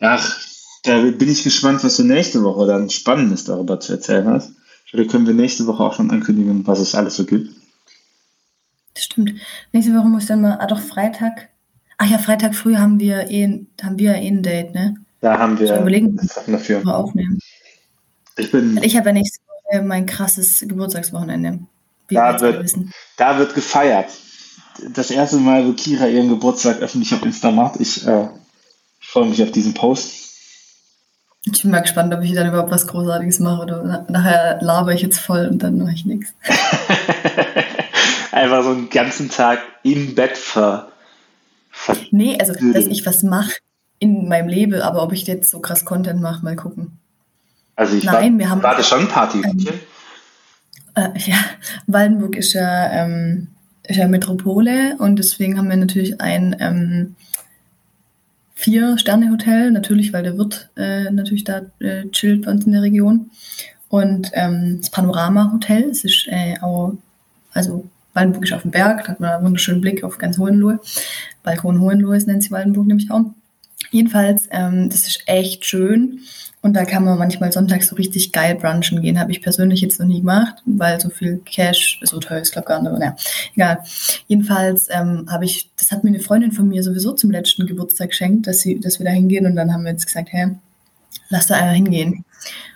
Ach, 0.00 0.40
da 0.82 1.02
bin 1.02 1.28
ich 1.28 1.44
gespannt, 1.44 1.84
was 1.84 1.96
du 1.96 2.04
nächste 2.04 2.42
Woche 2.42 2.66
dann 2.66 2.90
Spannendes 2.90 3.44
darüber 3.44 3.78
zu 3.80 3.92
erzählen 3.92 4.26
hast. 4.26 4.52
Vielleicht 4.86 5.10
können 5.10 5.26
wir 5.26 5.34
nächste 5.34 5.66
Woche 5.66 5.82
auch 5.82 5.94
schon 5.94 6.10
ankündigen, 6.10 6.66
was 6.66 6.80
es 6.80 6.94
alles 6.94 7.16
so 7.16 7.24
gibt. 7.24 7.54
Stimmt. 9.00 9.32
Nächste 9.72 9.94
Woche 9.94 10.08
muss 10.08 10.26
dann 10.26 10.42
mal, 10.42 10.58
ah 10.60 10.66
doch, 10.66 10.80
Freitag. 10.80 11.48
Ach 11.98 12.06
ja, 12.06 12.18
Freitag 12.18 12.54
früh 12.54 12.76
haben 12.76 12.98
wir 12.98 13.30
eh, 13.30 13.66
haben 13.82 13.98
wir 13.98 14.14
eh 14.14 14.28
ein 14.28 14.42
Date, 14.42 14.74
ne? 14.74 14.96
Da 15.20 15.38
haben 15.38 15.58
wir 15.58 15.78
überlegen, 15.78 16.16
dafür. 16.46 16.86
aufnehmen. 16.86 17.38
Ich 18.36 18.50
bin. 18.50 18.80
Ich 18.82 18.96
habe 18.96 19.08
ja 19.08 19.12
nächste 19.12 19.40
Woche 19.46 19.82
mein 19.82 20.06
krasses 20.06 20.60
Geburtstagswochenende. 20.66 21.60
Da 22.08 22.40
wird, 22.40 22.74
da 23.18 23.38
wird 23.38 23.54
gefeiert. 23.54 24.10
Das 24.94 25.10
erste 25.10 25.36
Mal, 25.36 25.66
wo 25.66 25.72
Kira 25.74 26.06
ihren 26.06 26.28
Geburtstag 26.28 26.80
öffentlich 26.80 27.14
auf 27.14 27.22
Insta 27.24 27.50
macht. 27.50 27.78
Ich, 27.78 28.06
äh, 28.06 28.28
ich 29.00 29.06
freue 29.06 29.26
mich 29.26 29.42
auf 29.42 29.50
diesen 29.52 29.74
Post. 29.74 30.30
Ich 31.44 31.62
bin 31.62 31.70
mal 31.70 31.80
gespannt, 31.80 32.12
ob 32.12 32.22
ich 32.22 32.34
dann 32.34 32.48
überhaupt 32.48 32.70
was 32.70 32.86
Großartiges 32.86 33.38
mache 33.40 33.62
oder 33.62 34.06
nachher 34.08 34.58
laber 34.60 34.92
ich 34.92 35.02
jetzt 35.02 35.20
voll 35.20 35.48
und 35.50 35.62
dann 35.62 35.78
mache 35.78 35.92
ich 35.92 36.04
nichts. 36.04 36.32
Einfach 38.32 38.62
so 38.62 38.70
einen 38.70 38.90
ganzen 38.90 39.30
Tag 39.30 39.60
im 39.82 40.14
Bett 40.14 40.36
ver. 40.36 40.90
ver 41.70 41.96
nee, 42.10 42.38
also 42.38 42.52
dass 42.52 42.86
ich 42.86 43.04
was 43.06 43.22
mache 43.22 43.54
in 43.98 44.28
meinem 44.28 44.48
Leben, 44.48 44.80
aber 44.80 45.02
ob 45.02 45.12
ich 45.12 45.26
jetzt 45.26 45.50
so 45.50 45.60
krass 45.60 45.84
Content 45.84 46.20
mache, 46.20 46.44
mal 46.44 46.56
gucken. 46.56 46.98
Also 47.76 47.96
ich 47.96 48.04
Nein, 48.04 48.32
war, 48.34 48.38
wir 48.38 48.50
haben 48.50 48.62
warte 48.62 48.84
schon 48.84 49.08
Party. 49.08 49.42
Ähm, 49.44 49.66
äh, 50.94 51.18
ja, 51.18 51.36
Waldenburg 51.86 52.36
ist 52.36 52.52
ja, 52.54 52.90
ähm, 52.92 53.48
ist 53.84 53.96
ja 53.96 54.08
Metropole 54.08 54.96
und 54.98 55.18
deswegen 55.18 55.58
haben 55.58 55.68
wir 55.68 55.76
natürlich 55.76 56.20
ein 56.20 56.56
ähm, 56.60 57.16
Vier-Sterne-Hotel, 58.54 59.70
natürlich, 59.70 60.12
weil 60.12 60.22
der 60.22 60.36
Wirt 60.36 60.68
äh, 60.76 61.10
natürlich 61.10 61.44
da 61.44 61.62
äh, 61.78 62.06
chillt 62.10 62.44
bei 62.44 62.50
uns 62.50 62.66
in 62.66 62.72
der 62.72 62.82
Region. 62.82 63.30
Und 63.88 64.30
ähm, 64.34 64.78
das 64.80 64.90
Panorama-Hotel, 64.90 65.84
es 65.90 66.04
ist 66.04 66.26
äh, 66.28 66.56
auch, 66.60 66.92
also 67.54 67.88
Waldenburg 68.14 68.44
ist 68.44 68.52
auf 68.52 68.62
dem 68.62 68.70
Berg, 68.70 69.04
da 69.04 69.12
hat 69.12 69.20
man 69.20 69.30
einen 69.30 69.44
wunderschönen 69.44 69.80
Blick 69.80 70.02
auf 70.04 70.18
ganz 70.18 70.38
Hohenlohe. 70.38 70.80
Balkon 71.42 71.80
Hohenlohe 71.80 72.18
nennt 72.18 72.42
sich 72.42 72.50
Waldenburg 72.50 72.86
nämlich 72.86 73.10
auch. 73.10 73.24
Jedenfalls, 73.90 74.48
ähm, 74.50 74.88
das 74.88 75.06
ist 75.06 75.22
echt 75.26 75.64
schön. 75.64 76.20
Und 76.62 76.74
da 76.74 76.84
kann 76.84 77.04
man 77.04 77.18
manchmal 77.18 77.50
sonntags 77.50 77.88
so 77.88 77.96
richtig 77.96 78.32
geil 78.32 78.54
brunchen 78.54 79.00
gehen. 79.00 79.18
Habe 79.18 79.32
ich 79.32 79.40
persönlich 79.40 79.80
jetzt 79.80 79.98
noch 79.98 80.06
nie 80.06 80.20
gemacht, 80.20 80.56
weil 80.66 81.00
so 81.00 81.08
viel 81.08 81.38
Cash 81.38 82.00
so 82.02 82.18
teuer 82.18 82.40
ist, 82.40 82.52
glaube 82.52 82.68
gar 82.68 82.82
nicht. 82.82 82.92
Naja, 82.92 83.16
egal. 83.54 83.78
Jedenfalls 84.28 84.88
ähm, 84.90 85.26
habe 85.30 85.46
ich, 85.46 85.70
das 85.78 85.90
hat 85.90 86.04
mir 86.04 86.10
eine 86.10 86.20
Freundin 86.20 86.52
von 86.52 86.68
mir 86.68 86.82
sowieso 86.82 87.12
zum 87.12 87.30
letzten 87.30 87.66
Geburtstag 87.66 88.10
geschenkt, 88.10 88.46
dass, 88.46 88.60
sie, 88.60 88.78
dass 88.78 88.98
wir 88.98 89.06
da 89.06 89.12
hingehen. 89.12 89.46
Und 89.46 89.56
dann 89.56 89.72
haben 89.72 89.84
wir 89.84 89.92
jetzt 89.92 90.06
gesagt, 90.06 90.28
hey, 90.32 90.50
lass 91.30 91.46
da 91.46 91.54
einer 91.54 91.72
hingehen. 91.72 92.26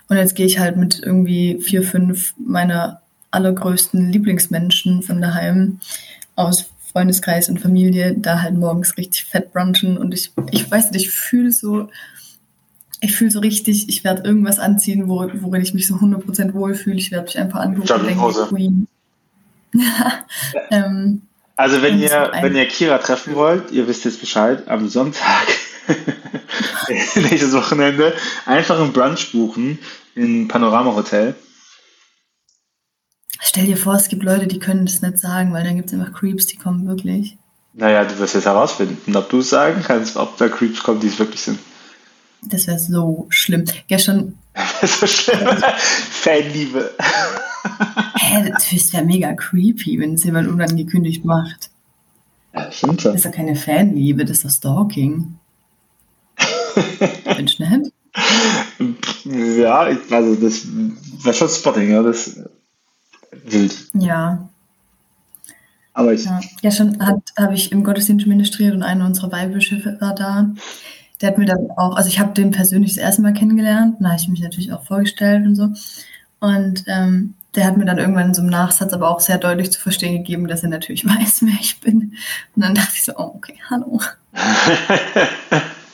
Und 0.09 0.17
jetzt 0.17 0.35
gehe 0.35 0.47
ich 0.47 0.57
halt 0.57 0.77
mit 0.77 1.01
irgendwie 1.03 1.59
vier, 1.61 1.83
fünf 1.83 2.33
meiner 2.37 3.01
allergrößten 3.35 4.11
Lieblingsmenschen 4.11 5.03
von 5.03 5.21
daheim 5.21 5.79
aus 6.35 6.65
Freundeskreis 6.91 7.49
und 7.49 7.59
Familie 7.59 8.15
da 8.17 8.41
halt 8.41 8.55
morgens 8.55 8.97
richtig 8.97 9.25
fett 9.25 9.53
brunchen. 9.53 9.97
Und 9.97 10.13
ich, 10.13 10.31
ich 10.51 10.69
weiß 10.69 10.91
nicht, 10.91 11.05
ich 11.05 11.11
fühle 11.11 11.51
so 11.51 11.89
ich 13.01 13.15
fühle 13.15 13.31
so 13.31 13.39
richtig, 13.39 13.89
ich 13.89 14.03
werde 14.03 14.23
irgendwas 14.23 14.59
anziehen, 14.59 15.07
wo, 15.07 15.29
worin 15.33 15.61
ich 15.61 15.73
mich 15.73 15.87
so 15.87 15.95
100% 15.95 16.53
wohlfühle. 16.53 16.97
Ich 16.97 17.11
werde 17.11 17.25
mich 17.25 17.37
einfach 17.37 17.59
angucken 17.59 17.91
und 17.91 18.05
denken, 18.05 18.47
Queen. 18.49 18.87
ähm, 20.71 21.21
Also 21.55 21.81
wenn 21.81 21.99
ihr, 21.99 22.31
wenn 22.41 22.55
ihr 22.55 22.67
Kira 22.67 22.97
treffen 22.97 23.35
wollt, 23.35 23.71
ihr 23.71 23.87
wisst 23.87 24.05
jetzt 24.05 24.21
Bescheid, 24.21 24.67
am 24.67 24.87
Sonntag, 24.87 25.47
nächstes 27.15 27.53
Wochenende, 27.53 28.13
einfach 28.45 28.79
einen 28.79 28.93
Brunch 28.93 29.31
buchen 29.31 29.77
im 30.15 30.47
Panorama 30.47 30.95
Hotel. 30.95 31.35
Stell 33.47 33.67
dir 33.67 33.77
vor, 33.77 33.93
es 33.93 34.09
gibt 34.09 34.23
Leute, 34.23 34.47
die 34.47 34.57
können 34.57 34.87
das 34.87 35.03
nicht 35.03 35.19
sagen, 35.19 35.53
weil 35.53 35.63
dann 35.63 35.75
gibt 35.75 35.89
es 35.89 35.93
einfach 35.93 36.11
Creeps, 36.13 36.47
die 36.47 36.57
kommen 36.57 36.87
wirklich. 36.87 37.37
Naja, 37.73 38.03
du 38.03 38.17
wirst 38.17 38.33
jetzt 38.33 38.47
herausfinden, 38.47 39.15
ob 39.15 39.29
du 39.29 39.39
es 39.39 39.51
sagen 39.51 39.83
kannst, 39.85 40.17
ob 40.17 40.35
da 40.37 40.49
Creeps 40.49 40.81
kommen, 40.81 40.99
die 40.99 41.07
es 41.07 41.19
wirklich 41.19 41.41
sind. 41.41 41.59
Das 42.41 42.65
wäre 42.65 42.79
so 42.79 43.27
schlimm. 43.29 43.65
Gestern. 43.87 44.39
so 44.81 45.05
schlimm. 45.05 45.47
Fanliebe. 45.77 46.95
Hä, 48.17 48.49
das 48.51 48.93
wäre 48.93 49.05
mega 49.05 49.33
creepy, 49.33 49.99
wenn 49.99 50.15
es 50.15 50.23
jemand 50.23 50.47
unangekündigt 50.47 51.23
macht. 51.23 51.69
Ja, 52.51 52.71
stimmt 52.71 53.03
schon. 53.03 53.11
Das 53.11 53.21
ist 53.21 53.25
ja 53.25 53.31
keine 53.31 53.55
Fanliebe, 53.55 54.25
das 54.25 54.43
ist 54.43 54.65
doch 54.65 54.85
Stalking. 54.85 55.37
Mensch, 57.25 57.59
nicht? 57.59 57.91
Ja, 59.25 59.81
also 60.09 60.35
das 60.35 60.65
wäre 61.23 61.35
schon 61.35 61.49
Spotting, 61.49 61.91
ja, 61.91 62.01
das 62.01 62.39
wild. 63.51 63.73
Ja. 63.93 64.49
Aber 65.93 66.13
ich. 66.13 66.25
Ja, 66.25 66.39
ja 66.61 66.71
schon 66.71 66.99
habe 66.99 67.53
ich 67.53 67.71
im 67.71 67.83
Gottesdienst 67.83 68.27
ministriert 68.27 68.73
und 68.73 68.83
einer 68.83 69.05
unserer 69.05 69.31
Weihbischöfe 69.31 69.97
war 69.99 70.13
da. 70.13 70.49
Der 71.21 71.29
hat 71.29 71.37
mir 71.37 71.45
dann 71.45 71.71
auch, 71.77 71.95
also 71.95 72.09
ich 72.09 72.19
habe 72.19 72.33
den 72.33 72.51
persönlich 72.51 72.95
das 72.95 73.03
erste 73.03 73.21
Mal 73.21 73.33
kennengelernt, 73.33 73.97
da 73.99 74.09
habe 74.09 74.19
ich 74.19 74.27
mich 74.27 74.41
natürlich 74.41 74.73
auch 74.73 74.83
vorgestellt 74.83 75.45
und 75.45 75.55
so. 75.55 75.69
Und 76.41 76.83
ähm, 76.87 77.35
der 77.55 77.65
hat 77.65 77.77
mir 77.77 77.85
dann 77.85 77.97
irgendwann 77.97 78.27
in 78.27 78.33
so 78.33 78.41
einem 78.41 78.51
Nachsatz 78.51 78.91
aber 78.91 79.09
auch 79.09 79.21
sehr 79.21 79.37
deutlich 79.37 79.71
zu 79.71 79.79
verstehen 79.79 80.17
gegeben, 80.17 80.47
dass 80.47 80.63
er 80.63 80.69
natürlich 80.69 81.05
weiß, 81.05 81.43
wer 81.43 81.59
ich 81.59 81.79
bin. 81.79 82.13
Und 82.55 82.61
dann 82.61 82.75
dachte 82.75 82.91
ich 82.95 83.05
so, 83.05 83.13
oh, 83.15 83.31
okay, 83.35 83.55
hallo. 83.69 84.01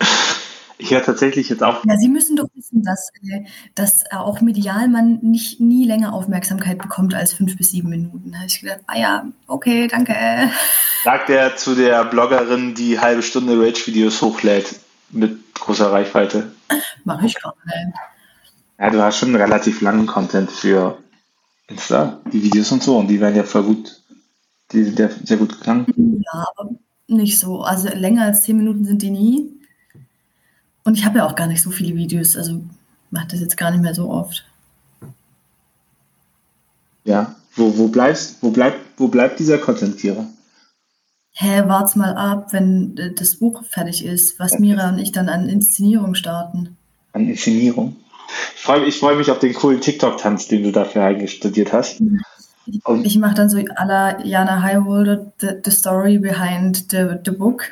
ich 0.82 0.92
höre 0.92 1.04
tatsächlich 1.04 1.50
jetzt 1.50 1.64
auch. 1.64 1.86
Ja, 1.86 1.96
Sie 1.98 2.10
müssen 2.10 2.36
doch 2.36 2.48
wissen, 2.56 2.82
dass, 2.82 3.10
äh, 3.22 3.46
dass 3.76 4.04
auch 4.12 4.42
medial 4.42 4.88
man 4.88 5.20
nicht 5.22 5.60
nie 5.60 5.86
länger 5.86 6.14
Aufmerksamkeit 6.14 6.80
bekommt 6.80 7.14
als 7.14 7.34
fünf 7.34 7.56
bis 7.56 7.70
sieben 7.70 7.90
Minuten. 7.90 8.32
Da 8.32 8.40
habe 8.40 8.48
ich 8.48 8.60
gedacht, 8.60 8.80
ah 8.88 8.98
ja, 8.98 9.26
okay, 9.48 9.88
danke. 9.88 10.16
Sagt 11.04 11.30
er 11.30 11.56
zu 11.56 11.76
der 11.76 12.04
Bloggerin, 12.06 12.74
die 12.74 13.00
halbe 13.00 13.22
Stunde 13.22 13.60
Rage-Videos 13.60 14.22
hochlädt 14.22 14.80
mit 15.12 15.54
großer 15.54 15.92
Reichweite. 15.92 16.52
Mache 17.04 17.28
ich 17.28 17.40
gar 17.40 17.54
nicht. 17.66 17.98
Ja, 18.80 18.90
du 18.90 19.02
hast 19.04 19.20
schon 19.20 19.36
relativ 19.36 19.82
langen 19.82 20.08
Content 20.08 20.52
für 20.52 20.98
Insta, 21.68 22.22
die 22.34 22.42
Videos 22.42 22.72
und 22.72 22.82
so, 22.82 22.98
und 22.98 23.08
die 23.08 23.22
werden 23.22 23.36
ja 23.36 23.44
voll 23.44 23.64
gut, 23.64 24.02
die 24.72 24.84
sind 24.84 24.98
ja 24.98 25.10
sehr 25.24 25.38
gut 25.38 25.60
gegangen. 25.60 25.86
Ja, 26.34 26.48
aber 26.56 26.72
nicht 27.08 27.38
so. 27.38 27.62
Also 27.62 27.90
länger 27.90 28.24
als 28.24 28.42
zehn 28.42 28.58
Minuten 28.58 28.84
sind 28.86 29.04
die 29.04 29.12
nie. 29.12 29.61
Und 30.84 30.98
ich 30.98 31.06
habe 31.06 31.20
ja 31.20 31.28
auch 31.28 31.36
gar 31.36 31.48
nicht 31.48 31.62
so 31.62 31.72
viele 31.72 31.96
Videos, 31.96 32.36
also 32.36 32.62
mache 33.12 33.28
das 33.30 33.40
jetzt 33.40 33.58
gar 33.58 33.72
nicht 33.72 33.82
mehr 33.82 33.94
so 33.94 34.10
oft. 34.10 34.46
Ja, 37.04 37.36
wo, 37.56 37.78
wo, 37.78 37.88
bleibst, 37.88 38.38
wo, 38.42 38.52
bleibt, 38.52 38.80
wo 38.98 39.08
bleibt 39.08 39.40
dieser 39.40 39.58
Content-Vierer? 39.58 40.28
hä, 41.34 41.64
wart's 41.68 41.96
mal 41.96 42.14
ab, 42.16 42.54
wenn 42.54 42.96
äh, 42.98 43.14
das 43.14 43.36
Buch 43.36 43.64
fertig 43.66 44.06
ist, 44.06 44.40
was 44.40 44.60
Mira 44.60 44.90
und 44.90 45.00
ich 45.00 45.12
dann 45.12 45.30
an 45.30 45.50
Inszenierung 45.50 46.16
starten. 46.16 46.78
An 47.14 47.28
Inszenierung? 47.28 47.96
Ich 48.56 48.62
freue 48.62 48.86
ich 48.86 48.98
freu 48.98 49.16
mich 49.16 49.30
auf 49.32 49.40
den 49.40 49.54
coolen 49.54 49.82
TikTok-Tanz, 49.82 50.48
den 50.48 50.64
du 50.64 50.72
dafür 50.72 51.04
eigentlich 51.04 51.34
studiert 51.34 51.74
hast. 51.74 52.02
Und 52.84 53.06
ich 53.06 53.18
mache 53.18 53.34
dann 53.34 53.50
so 53.50 53.58
à 53.58 53.86
la 53.86 54.24
Jana 54.24 54.62
Highholder 54.62 55.34
the, 55.42 55.48
the, 55.66 55.72
Story 55.72 56.18
Behind 56.18 56.92
the, 56.92 57.16
the 57.26 57.32
Book. 57.32 57.64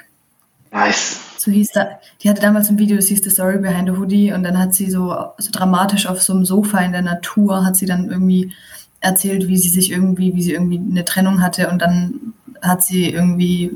Nice. 0.72 1.20
So 1.38 1.52
hieß 1.52 1.72
da, 1.72 2.00
die 2.22 2.30
hatte 2.30 2.42
damals 2.42 2.70
ein 2.70 2.78
Video, 2.78 2.98
das 2.98 3.08
hieß 3.08 3.24
The 3.24 3.30
Story 3.30 3.60
Behind 3.60 3.88
the 3.88 3.96
Hoodie 3.96 4.34
und 4.34 4.44
dann 4.44 4.60
hat 4.60 4.74
sie 4.74 4.92
so, 4.92 5.16
so 5.38 5.52
dramatisch 5.52 6.06
auf 6.06 6.22
so 6.22 6.34
einem 6.34 6.46
Sofa 6.46 6.80
in 6.80 6.92
der 6.92 7.02
Natur, 7.02 7.66
hat 7.66 7.76
sie 7.76 7.86
dann 7.86 8.10
irgendwie 8.10 8.52
erzählt, 9.00 9.48
wie 9.48 9.58
sie 9.58 9.70
sich 9.70 9.92
irgendwie, 9.92 10.36
wie 10.36 10.44
sie 10.44 10.54
irgendwie 10.54 10.78
eine 10.78 11.06
Trennung 11.06 11.42
hatte 11.42 11.70
und 11.70 11.82
dann 11.82 12.34
hat 12.62 12.84
sie 12.84 13.10
irgendwie 13.10 13.72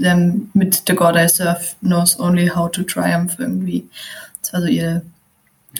ähm, 0.00 0.50
mit 0.54 0.82
The 0.86 0.94
God 0.94 1.16
I 1.16 1.28
Serve 1.28 1.60
knows 1.80 2.18
only 2.18 2.48
how 2.48 2.70
to 2.70 2.82
triumph 2.82 3.36
irgendwie. 3.38 3.88
Das 4.42 4.52
war 4.52 4.60
so 4.62 4.66
ihr 4.66 5.02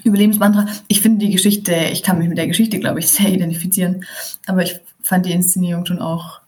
Überlebensmantra. 0.04 0.66
Ich 0.86 1.00
finde 1.00 1.26
die 1.26 1.32
Geschichte, 1.32 1.74
ich 1.74 2.02
kann 2.02 2.18
mich 2.18 2.28
mit 2.28 2.38
der 2.38 2.46
Geschichte, 2.46 2.78
glaube 2.78 3.00
ich, 3.00 3.10
sehr 3.10 3.30
identifizieren, 3.30 4.04
aber 4.46 4.62
ich 4.62 4.80
fand 5.02 5.26
die 5.26 5.32
Inszenierung 5.32 5.86
schon 5.86 6.00
auch 6.00 6.40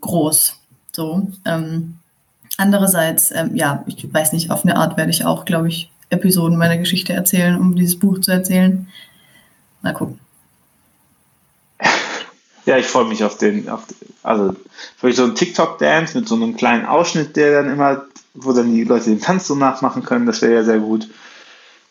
groß. 0.00 0.56
So. 0.92 1.30
Ähm, 1.44 1.98
andererseits, 2.56 3.30
ähm, 3.32 3.54
ja, 3.54 3.84
ich 3.86 4.12
weiß 4.12 4.32
nicht, 4.32 4.50
auf 4.50 4.64
eine 4.64 4.76
Art 4.76 4.96
werde 4.96 5.10
ich 5.10 5.24
auch, 5.24 5.44
glaube 5.44 5.68
ich, 5.68 5.90
Episoden 6.10 6.56
meiner 6.56 6.78
Geschichte 6.78 7.12
erzählen, 7.12 7.58
um 7.58 7.74
dieses 7.74 7.98
Buch 7.98 8.20
zu 8.20 8.30
erzählen. 8.30 8.88
Mal 9.82 9.94
gucken. 9.94 10.18
Ja, 12.64 12.76
ich 12.76 12.86
freue 12.86 13.04
mich 13.04 13.22
auf 13.22 13.38
den, 13.38 13.68
auf, 13.68 13.84
also 14.24 14.56
vielleicht 14.96 15.18
so 15.18 15.22
ein 15.22 15.36
TikTok-Dance 15.36 16.18
mit 16.18 16.26
so 16.26 16.34
einem 16.34 16.56
kleinen 16.56 16.84
Ausschnitt, 16.84 17.36
der 17.36 17.62
dann 17.62 17.72
immer, 17.72 18.06
wo 18.34 18.52
dann 18.52 18.74
die 18.74 18.82
Leute 18.82 19.04
den 19.04 19.20
Tanz 19.20 19.46
so 19.46 19.54
nachmachen 19.54 20.02
können, 20.02 20.26
das 20.26 20.42
wäre 20.42 20.54
ja 20.54 20.64
sehr 20.64 20.80
gut. 20.80 21.08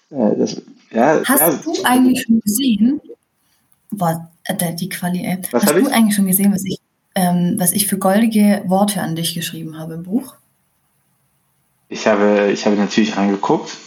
Äh, 0.09 0.35
das, 0.37 0.61
ja, 0.91 1.21
Hast 1.23 1.39
ja, 1.39 1.51
du 1.63 1.83
eigentlich 1.85 2.23
schon 2.23 2.41
gesehen, 2.41 2.99
boah, 3.89 4.29
äh, 4.43 4.75
die 4.75 4.89
Quali, 4.89 5.23
ey. 5.25 5.37
Was 5.51 5.63
Hast 5.63 5.75
du 5.75 5.79
ich? 5.79 5.93
eigentlich 5.93 6.15
schon 6.15 6.27
gesehen, 6.27 6.53
was 6.53 6.65
ich, 6.65 6.79
ähm, 7.15 7.55
was 7.57 7.71
ich 7.71 7.87
für 7.87 7.97
goldige 7.97 8.61
Worte 8.65 9.01
an 9.01 9.15
dich 9.15 9.33
geschrieben 9.33 9.77
habe 9.79 9.93
im 9.93 10.03
Buch? 10.03 10.35
Ich 11.95 12.07
habe, 12.07 12.51
ich 12.51 12.65
habe 12.65 12.75
natürlich 12.75 13.15
reingeguckt. 13.15 13.77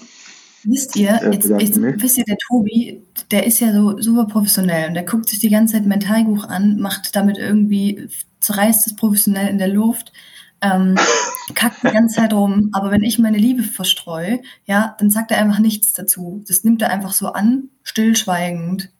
Wisst 0.64 0.96
ihr, 0.96 1.20
jetzt, 1.30 1.50
jetzt, 1.60 1.78
wisst 1.78 2.16
ihr, 2.16 2.24
der 2.24 2.38
Tobi, 2.38 3.02
der 3.30 3.44
ist 3.46 3.60
ja 3.60 3.70
so 3.70 4.00
super 4.00 4.24
professionell 4.24 4.88
und 4.88 4.94
der 4.94 5.04
guckt 5.04 5.28
sich 5.28 5.40
die 5.40 5.50
ganze 5.50 5.74
Zeit 5.74 5.84
Mentalbuch 5.84 6.44
an, 6.44 6.78
macht 6.78 7.14
damit 7.14 7.36
irgendwie, 7.36 8.08
zerreißt 8.40 8.86
es 8.86 8.96
professionell 8.96 9.48
in 9.48 9.58
der 9.58 9.68
Luft, 9.68 10.14
ähm, 10.62 10.96
kackt 11.54 11.82
die 11.82 11.90
ganze 11.90 12.16
Zeit 12.16 12.32
rum. 12.32 12.70
Aber 12.72 12.90
wenn 12.90 13.02
ich 13.02 13.18
meine 13.18 13.36
Liebe 13.36 13.62
verstreue, 13.62 14.40
ja, 14.64 14.96
dann 14.98 15.10
sagt 15.10 15.30
er 15.30 15.38
einfach 15.38 15.58
nichts 15.58 15.92
dazu. 15.92 16.42
Das 16.48 16.64
nimmt 16.64 16.80
er 16.80 16.88
einfach 16.88 17.12
so 17.12 17.26
an, 17.28 17.68
stillschweigend. 17.82 18.90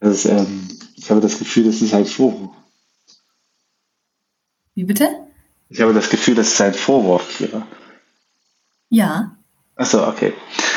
Das, 0.00 0.26
ähm, 0.26 0.68
ich 0.96 1.08
habe 1.10 1.20
das 1.20 1.38
Gefühl, 1.38 1.66
das 1.66 1.80
ist 1.80 1.92
halt 1.92 2.08
Vorwurf. 2.08 2.56
Wie 4.74 4.82
bitte? 4.82 5.23
Ich 5.74 5.80
habe 5.80 5.92
das 5.92 6.08
Gefühl, 6.08 6.36
das 6.36 6.52
ist 6.52 6.60
ein 6.60 6.72
Vorwurf. 6.72 7.40
Ja. 7.40 7.66
Ja. 8.90 9.36
Achso, 9.74 10.06
okay. 10.06 10.32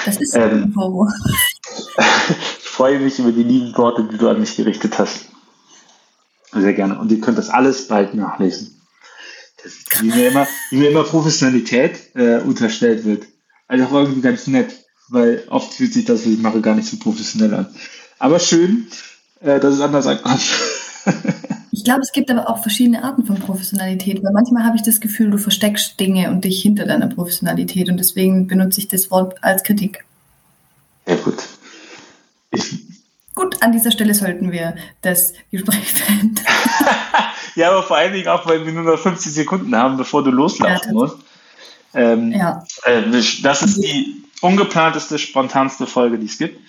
Das 0.06 0.18
ist 0.18 0.34
ähm, 0.34 0.64
ein 0.64 0.74
Vorwurf. 0.74 1.14
ich 2.58 2.68
freue 2.68 3.00
mich 3.00 3.20
über 3.20 3.32
die 3.32 3.44
lieben 3.44 3.78
Worte, 3.78 4.08
die 4.12 4.18
du 4.18 4.28
an 4.28 4.40
mich 4.40 4.56
gerichtet 4.56 4.98
hast. 4.98 5.26
Sehr 6.52 6.74
gerne. 6.74 6.98
Und 6.98 7.12
ihr 7.12 7.22
könnt 7.22 7.38
das 7.38 7.52
alles 7.52 7.88
bald 7.88 8.16
nachlesen. 8.16 8.82
Das 9.64 10.02
wie, 10.02 10.08
mir 10.08 10.30
immer, 10.30 10.48
wie 10.72 10.78
mir 10.78 10.90
immer 10.90 11.04
Professionalität 11.04 12.16
äh, 12.16 12.40
unterstellt 12.40 13.06
wird. 13.06 13.28
Also 13.68 13.86
auch 13.86 13.92
irgendwie 13.92 14.22
ganz 14.22 14.48
nett, 14.48 14.74
weil 15.10 15.44
oft 15.50 15.76
fühlt 15.76 15.94
sich 15.94 16.06
das, 16.06 16.22
was 16.22 16.32
ich 16.32 16.40
mache, 16.40 16.60
gar 16.62 16.74
nicht 16.74 16.90
so 16.90 16.98
professionell 16.98 17.54
an. 17.54 17.76
Aber 18.18 18.40
schön, 18.40 18.88
äh, 19.42 19.60
dass 19.60 19.76
es 19.76 19.82
anders 19.82 20.08
ankommt. 20.08 20.42
Ich 21.78 21.84
glaube, 21.84 22.02
es 22.02 22.12
gibt 22.12 22.32
aber 22.32 22.50
auch 22.50 22.64
verschiedene 22.64 23.04
Arten 23.04 23.24
von 23.24 23.40
Professionalität, 23.40 24.24
weil 24.24 24.34
manchmal 24.34 24.64
habe 24.64 24.76
ich 24.78 24.82
das 24.82 25.00
Gefühl, 25.00 25.30
du 25.30 25.38
versteckst 25.38 26.00
Dinge 26.00 26.32
und 26.32 26.44
dich 26.44 26.60
hinter 26.60 26.88
deiner 26.88 27.06
Professionalität 27.06 27.88
und 27.88 27.98
deswegen 27.98 28.48
benutze 28.48 28.80
ich 28.80 28.88
das 28.88 29.12
Wort 29.12 29.36
als 29.44 29.62
Kritik. 29.62 30.04
Ja, 31.06 31.16
gut. 31.18 31.38
Ich 32.50 32.80
gut, 33.36 33.62
an 33.62 33.74
dieser 33.74 33.92
Stelle 33.92 34.16
sollten 34.16 34.52
wir 34.52 34.76
das 35.02 35.34
Gespräch 35.52 35.94
beenden. 36.08 36.44
ja, 37.54 37.70
aber 37.70 37.84
vor 37.84 37.98
allen 37.98 38.14
Dingen 38.14 38.28
auch, 38.28 38.48
weil 38.48 38.66
wir 38.66 38.74
nur 38.74 38.82
noch 38.82 38.98
50 38.98 39.32
Sekunden 39.32 39.76
haben, 39.76 39.98
bevor 39.98 40.24
du 40.24 40.32
loslaufen 40.32 40.88
ja, 40.88 40.94
musst. 40.94 41.18
Ähm, 41.94 42.32
ja. 42.32 42.64
Äh, 42.86 43.04
das 43.44 43.62
ist 43.62 43.84
die 43.84 44.24
ungeplanteste, 44.42 45.20
spontanste 45.20 45.86
Folge, 45.86 46.18
die 46.18 46.26
es 46.26 46.40
gibt. 46.40 46.60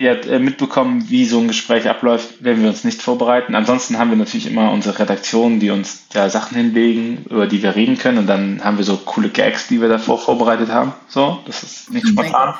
Ihr 0.00 0.12
habt 0.12 0.26
äh, 0.26 0.38
mitbekommen, 0.38 1.10
wie 1.10 1.24
so 1.24 1.40
ein 1.40 1.48
Gespräch 1.48 1.88
abläuft, 1.88 2.44
wenn 2.44 2.62
wir 2.62 2.68
uns 2.68 2.84
nicht 2.84 3.02
vorbereiten. 3.02 3.56
Ansonsten 3.56 3.98
haben 3.98 4.10
wir 4.10 4.16
natürlich 4.16 4.46
immer 4.46 4.70
unsere 4.70 4.96
Redaktion, 5.00 5.58
die 5.58 5.70
uns 5.70 6.06
da 6.10 6.30
Sachen 6.30 6.56
hinlegen, 6.56 7.24
über 7.28 7.48
die 7.48 7.64
wir 7.64 7.74
reden 7.74 7.98
können. 7.98 8.18
Und 8.18 8.28
dann 8.28 8.62
haben 8.62 8.78
wir 8.78 8.84
so 8.84 8.96
coole 8.96 9.28
Gags, 9.28 9.66
die 9.66 9.80
wir 9.80 9.88
davor 9.88 10.18
vorbereitet 10.18 10.70
haben. 10.70 10.92
So, 11.08 11.40
das 11.46 11.64
ist 11.64 11.90
nicht 11.90 12.06
spontan. 12.06 12.54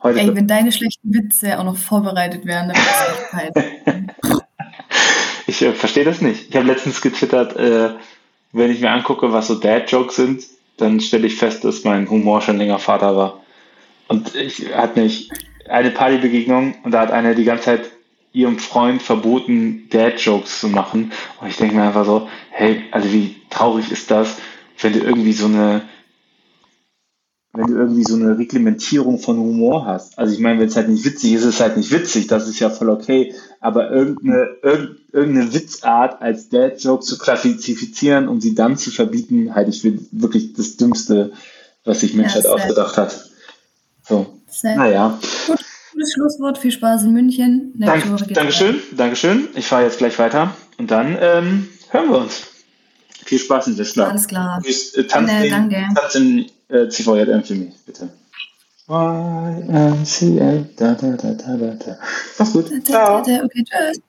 Heute 0.00 0.20
Ey, 0.20 0.34
wenn 0.34 0.46
deine 0.46 0.70
schlechten 0.70 1.12
Witze 1.12 1.58
auch 1.58 1.64
noch 1.64 1.76
vorbereitet 1.76 2.46
wären, 2.46 2.68
dann 2.68 2.76
wäre 2.76 3.50
es 3.54 4.28
echt 4.28 4.42
ich 5.48 5.62
äh, 5.62 5.72
verstehe 5.72 6.04
das 6.04 6.20
nicht. 6.20 6.50
Ich 6.50 6.56
habe 6.56 6.66
letztens 6.66 7.00
getwittert, 7.00 7.56
äh, 7.56 7.94
wenn 8.52 8.70
ich 8.70 8.80
mir 8.80 8.92
angucke, 8.92 9.32
was 9.32 9.48
so 9.48 9.56
Dad-Jokes 9.56 10.14
sind, 10.14 10.44
dann 10.76 11.00
stelle 11.00 11.26
ich 11.26 11.34
fest, 11.34 11.64
dass 11.64 11.82
mein 11.82 12.08
Humor 12.08 12.42
schon 12.42 12.58
länger 12.58 12.78
Vater 12.78 13.16
war. 13.16 13.40
Und 14.06 14.36
ich 14.36 14.72
hatte 14.74 15.00
nicht 15.00 15.32
eine 15.72 15.90
Partybegegnung 15.90 16.74
und 16.84 16.92
da 16.92 17.00
hat 17.00 17.10
einer 17.10 17.34
die 17.34 17.44
ganze 17.44 17.64
Zeit 17.64 17.90
ihrem 18.32 18.58
Freund 18.58 19.02
verboten, 19.02 19.88
Dad-Jokes 19.90 20.60
zu 20.60 20.68
machen. 20.68 21.12
Und 21.40 21.48
ich 21.48 21.56
denke 21.56 21.74
mir 21.74 21.82
einfach 21.82 22.06
so, 22.06 22.28
hey, 22.50 22.84
also 22.90 23.12
wie 23.12 23.36
traurig 23.50 23.90
ist 23.90 24.10
das, 24.10 24.36
wenn 24.80 24.92
du 24.92 25.00
irgendwie 25.00 25.32
so 25.32 25.46
eine 25.46 25.82
wenn 27.54 27.66
du 27.66 27.74
irgendwie 27.74 28.04
so 28.04 28.14
eine 28.14 28.38
Reglementierung 28.38 29.18
von 29.18 29.36
Humor 29.36 29.84
hast. 29.84 30.18
Also 30.18 30.32
ich 30.32 30.40
meine, 30.40 30.58
wenn 30.58 30.68
es 30.68 30.76
halt 30.76 30.88
nicht 30.88 31.04
witzig 31.04 31.34
ist, 31.34 31.42
ist 31.42 31.56
es 31.56 31.60
halt 31.60 31.76
nicht 31.76 31.90
witzig, 31.90 32.26
das 32.26 32.48
ist 32.48 32.58
ja 32.60 32.70
voll 32.70 32.88
okay. 32.88 33.34
Aber 33.60 33.90
irgendeine, 33.90 34.48
irgendeine 35.12 35.52
Witzart 35.52 36.22
als 36.22 36.48
Dad-Joke 36.48 37.04
zu 37.04 37.18
klassifizieren, 37.18 38.28
um 38.28 38.40
sie 38.40 38.54
dann 38.54 38.78
zu 38.78 38.90
verbieten, 38.90 39.54
halte 39.54 39.70
ich 39.70 39.82
für 39.82 39.98
wirklich 40.12 40.54
das 40.54 40.78
Dümmste, 40.78 41.32
was 41.84 42.00
sich 42.00 42.14
Menschheit 42.14 42.44
ja, 42.44 42.52
ausgedacht 42.52 42.96
hat. 42.96 43.30
So. 44.02 44.41
Naja. 44.62 45.18
Gut, 45.46 45.58
gutes 45.92 46.12
Schlusswort, 46.12 46.58
viel 46.58 46.72
Spaß 46.72 47.04
in 47.04 47.12
München. 47.12 47.72
Dank, 47.76 48.04
Dankeschön, 48.34 48.82
Dankeschön. 48.96 49.48
Ich 49.54 49.66
fahre 49.66 49.84
jetzt 49.84 49.98
gleich 49.98 50.18
weiter 50.18 50.54
und 50.78 50.90
dann 50.90 51.16
ähm, 51.20 51.68
hören 51.90 52.10
wir 52.10 52.18
uns. 52.18 52.42
Viel 53.24 53.38
Spaß 53.38 53.68
in 53.68 53.76
der 53.76 53.84
Schlacht. 53.84 54.10
Alles 54.10 54.26
klar. 54.26 54.60
Äh, 54.64 55.04
tanz, 55.04 55.30
danke, 55.30 55.50
danke. 55.50 55.86
Tanz 55.94 56.14
in 56.16 56.46
äh, 56.68 56.88
CVJM 56.88 57.44
für 57.44 57.54
mich, 57.54 57.74
bitte. 57.86 58.08
YMCA, 58.88 60.66
da, 60.76 60.94
da, 60.94 61.10
da, 61.12 61.32
da, 61.32 61.56
da, 61.56 61.74
da. 61.74 61.98
Mach's 62.38 62.52
gut. 62.52 62.84
Ciao. 62.84 63.20
Okay, 63.20 63.64
tschüss. 63.64 64.00